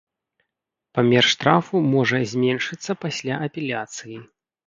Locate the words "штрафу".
1.33-1.77